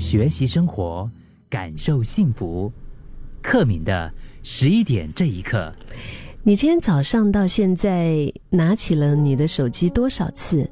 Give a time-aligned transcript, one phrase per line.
[0.00, 1.08] 学习生活，
[1.50, 2.72] 感受幸福。
[3.42, 4.10] 克敏的
[4.42, 5.70] 十一点这一刻，
[6.42, 10.66] 你今天早上到现在拿起了你的手机多少次？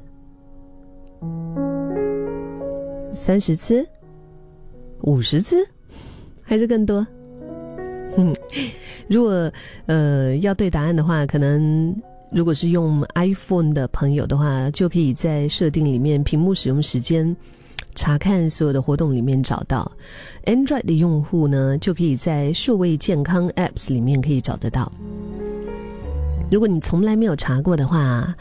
[3.13, 3.87] 三十次？
[5.01, 5.57] 五十次？
[6.41, 7.05] 还是更多？
[8.17, 8.35] 嗯，
[9.07, 9.51] 如果
[9.85, 11.95] 呃要对答案的话，可能
[12.31, 17.35] 如果是用 iPhone 的朋友的话，就可以在设定里面屏幕使用时间
[17.99, 19.91] 查看所有的活动里面找到。
[20.45, 24.89] Android 的用户呢，就可以在数位健康 Apps 里面可以找得到。
[26.49, 28.33] 如果你从来没有查过的话，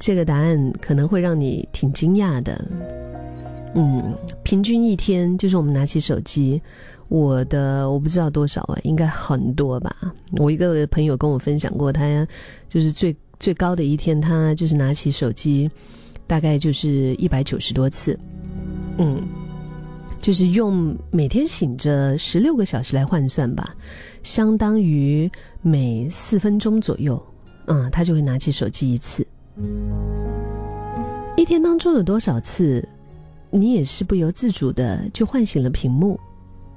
[0.00, 2.60] 这个答案可能会让你挺惊讶的。
[3.76, 4.02] 嗯，
[4.42, 6.60] 平均一天就是我们拿起手机，
[7.06, 9.94] 我的我不知道多少啊，应该很多吧。
[10.38, 12.26] 我一个朋友跟我分享过，他
[12.68, 15.70] 就是最最高的一天，他就是拿起手机，
[16.26, 18.18] 大概就是一百九十多次。
[18.98, 19.22] 嗯，
[20.20, 23.74] 就是用每天醒着十六个小时来换算吧，
[24.22, 25.30] 相当于
[25.62, 27.20] 每四分钟左右，
[27.66, 29.26] 嗯，他就会拿起手机一次。
[31.36, 32.86] 一天当中有多少次？
[33.50, 36.18] 你也是不由自主的就唤醒了屏幕，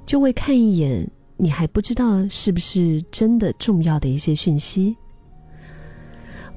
[0.06, 4.96] 就会看一眼你还不知道是不是真的重要的一些讯息。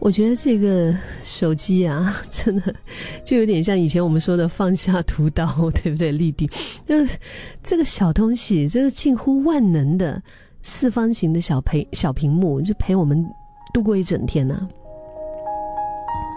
[0.01, 0.91] 我觉得这个
[1.23, 2.75] 手机啊， 真的
[3.23, 6.11] 就有点像以前我们说的放下屠刀，对不对？
[6.11, 6.49] 立地，
[6.87, 7.17] 就是
[7.61, 10.19] 这个小东西，这个近乎万能的
[10.63, 13.23] 四方形的小陪小屏幕，就陪我们
[13.71, 14.67] 度过一整天呢。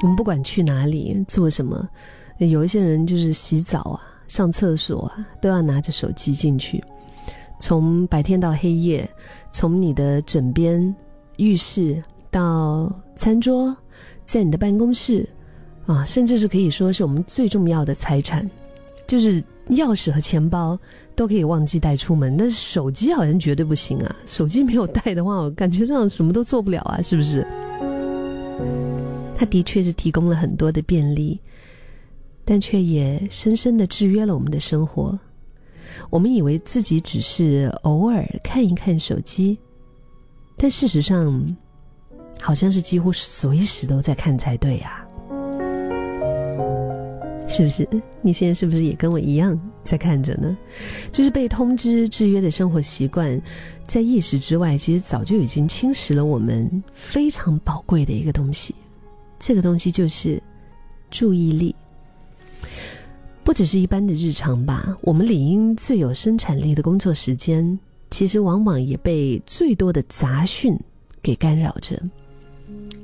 [0.02, 1.88] 我们不管去哪里做什么。
[2.36, 6.84] 有一些人就是洗澡啊、上厕所啊，都要拿着手机进去。
[7.58, 9.08] 从白天到黑夜，
[9.52, 10.94] 从你的枕边、
[11.38, 12.02] 浴室
[12.34, 13.76] 到餐桌，
[14.26, 15.24] 在你的办公室，
[15.86, 18.50] 啊，甚至是可以说是我们最重要的财产，
[19.06, 20.76] 就是钥匙和钱包
[21.14, 24.16] 都可以忘记带出门，但是手机好像绝对不行啊！
[24.26, 27.46] 手机没有带的话，我感觉上什么都做不了啊，是不是？
[29.36, 31.40] 它的确是提供了很多的便利。
[32.46, 35.18] 但却也深深的制约了我们的生活。
[36.10, 39.56] 我们以为自己只是偶尔看一看手机，
[40.58, 41.56] 但事实上，
[42.44, 45.02] 好像是几乎随时都在看才对呀。
[47.48, 47.88] 是不是？
[48.20, 50.54] 你现在是不是也跟我一样在看着呢？
[51.10, 53.40] 就是被通知制约的生活习惯，
[53.86, 58.74] 在意识之外，其实早就已经侵蚀了我们非常宝贵的一个东西。
[59.38, 60.38] 这个东西就是
[61.10, 61.74] 注意力。
[63.42, 67.78] 不只是一般的日常吧，我们理应最有生产力的工作时间，
[68.10, 70.78] 其实往往也被最多的杂讯
[71.22, 71.98] 给干扰着。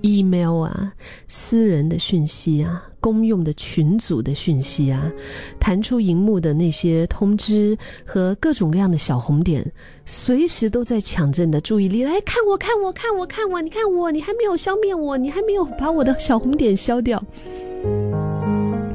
[0.03, 0.94] Email 啊，
[1.28, 5.10] 私人的讯息啊，公用的群组的讯息啊，
[5.59, 9.70] 弹出荧幕的那些通知和各种各样的小红点，
[10.04, 12.03] 随时都在抢着你的注意力。
[12.03, 17.22] 来看我，看我，看我，看我，你看我，你还没有消灭我，你还没有把我的小红点消掉。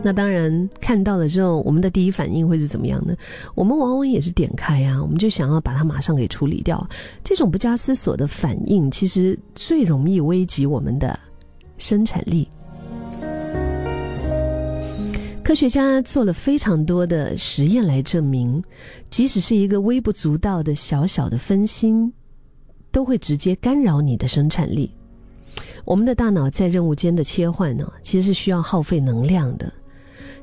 [0.05, 3.15] 那当然，看到了之后，我们的第一反应会是怎么样呢？
[3.55, 6.87] 我们往往也是点开啊，我们就想要把它马上给处理掉。
[7.23, 11.19] 这种不加思索的反应，其实最容易危及我们的
[11.79, 12.47] 生产力。
[15.43, 18.63] 科学家做了非常多的实验来证明，
[19.09, 22.13] 即使是一个微不足道的小小的分心，
[22.91, 24.91] 都会直接干扰你的生产力。
[25.83, 29.73] 我们的大脑在任务间的切换呢，其实是需要耗费能量的。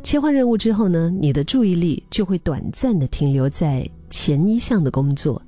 [0.02, 5.40] 切换任务之后呢，你的注意力就会短暂的停留在前一项的工作，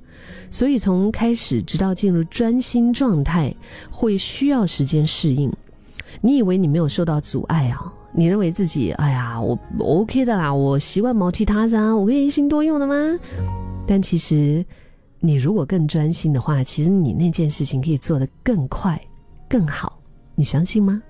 [0.49, 3.53] 所以从开始直到进入专心状态，
[3.91, 5.51] 会需要时间适应。
[6.21, 7.93] 你以为你没有受到阻碍啊？
[8.13, 12.95] 你认为自己哎呀，我 OK 的啦，我习惯毛其他啊，我可以一心多用的吗？
[13.85, 14.65] 但其实，
[15.19, 18.99] 你如果更专心的话，其实你那件事情可以做得更快、
[19.49, 19.99] 更好。
[20.33, 21.01] 你相信吗？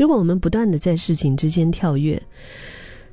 [0.00, 2.18] 如果我们不断的在事情之间跳跃，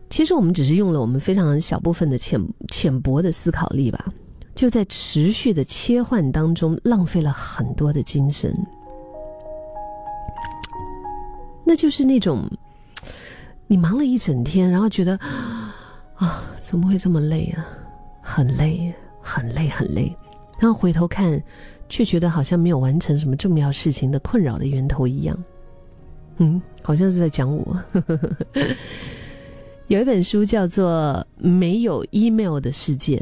[0.09, 4.06] 其实我们只是用了我们非常小部分的浅浅薄的思考力吧，
[4.56, 8.57] 就在持续的切换当中浪费了很多的精神。
[11.65, 12.50] 那就是那种
[13.67, 15.19] 你忙了一整天，然后觉得
[16.15, 17.67] 啊，怎么会这么累啊？
[18.21, 20.15] 很累，很累，很累，
[20.57, 21.44] 然后回头看，
[21.89, 25.38] 却觉得好像没有完成什么重要事情的困扰的源头一样。
[26.38, 27.78] 嗯，好像是在讲我。
[29.88, 33.18] 有一本书叫做《没有 email 的世界》，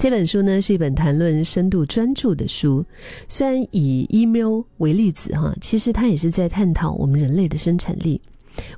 [0.00, 2.84] 这本书呢是一本谈论深度专注的书。
[3.28, 8.20] 虽然以 email 为例子哈，其实它也是在探讨我们人类的生产力。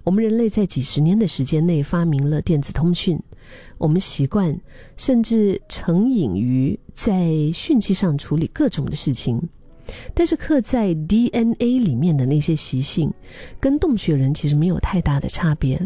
[0.03, 3.17] 我们人类在几十年的时间内发明了电子通讯，
[3.79, 4.59] 我们习惯
[4.97, 9.41] 甚至成瘾于在讯息上处理各种的事情。
[10.15, 13.13] 但是刻在 DNA 里面的那些习性，
[13.61, 15.81] 跟洞穴人其实没有太大的差别。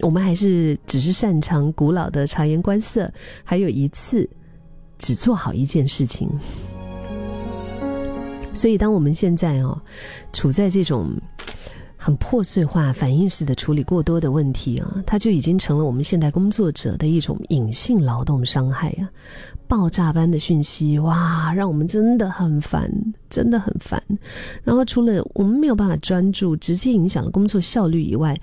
[0.00, 3.12] 我们还是只是擅长古老的察言观色，
[3.44, 4.28] 还有一次
[4.98, 6.28] 只做好一件事情。
[8.52, 9.80] 所以，当我们现在哦，
[10.32, 11.10] 处在这种
[12.04, 19.08] 很破碎化、反应式的处理过多的问题啊，它就已经成了我们现代工作者的一种隐性劳动伤害啊！
[19.66, 22.92] 爆炸般的讯息，哇，让我们真的很烦，
[23.30, 24.02] 真的很烦。
[24.62, 28.38] 然后，除了我们没有办法专注，直接影响了工作效率以外，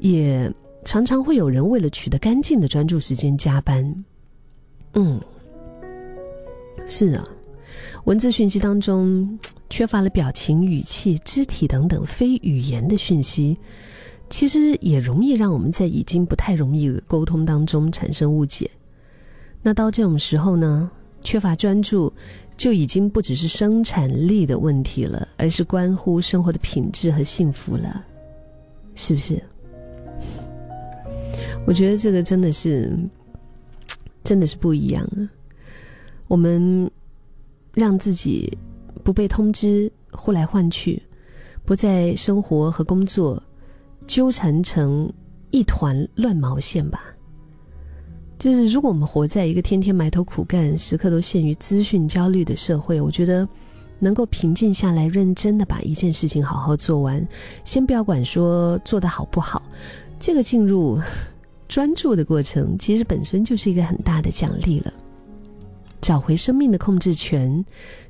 [0.00, 0.52] 也
[0.84, 4.04] 常常会有人为了取得干净的专注时间加班。
[4.92, 5.18] 嗯，
[6.86, 7.26] 是啊。
[8.04, 9.38] 文字讯息当中
[9.68, 13.56] 缺乏了表情、语气、肢体等等非语言的讯息，
[14.30, 18.70] 其实也容易让我们在已经不太容易沟通当中产生误解。
[19.62, 20.90] 那到这种时候呢，
[21.20, 22.12] 缺乏专注
[22.56, 28.04] 就已经不只是生产力的问题了，而是关乎生活的品质和幸福了，
[28.94, 29.42] 是不是？
[31.66, 32.90] 我觉得这个真的是，
[34.24, 35.28] 真的是不一样啊，
[36.26, 36.90] 我们。
[37.78, 38.52] 让自己
[39.04, 41.00] 不被通知呼来唤去，
[41.64, 43.40] 不在生活和工作
[44.06, 45.10] 纠缠成
[45.52, 47.04] 一团乱毛线吧。
[48.36, 53.48] 就是如果我们活在一个天天埋头苦干、时刻都陷于资讯焦虑的社会，我觉得
[54.00, 57.26] 能够平静下来，认真的把一件事情好好做完，
[57.64, 59.62] 先不要管说做的好不好，
[60.18, 61.00] 这个进入
[61.68, 64.92] 专注的过程，其实本身就是一个很大的奖励了。
[66.00, 67.64] 找回生命的控制权，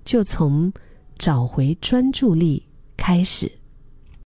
[0.05, 0.73] 就从
[1.19, 2.63] 找回专注力
[2.97, 3.51] 开始。